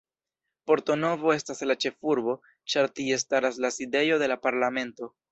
[0.69, 2.33] Porto Novo estas la ĉefurbo,
[2.73, 5.11] ĉar tie staras la sidejo de la Parlamento.